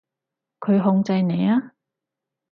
[0.59, 1.73] 佢控制你呀？